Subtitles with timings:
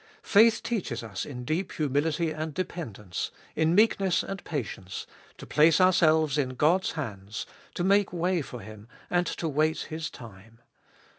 [0.23, 5.05] Faith teaches us in deep humility and dependence, in meekness and patience,
[5.37, 10.09] to place ourselves in God's hands, to make way for Him, and to wait His
[10.09, 10.57] time.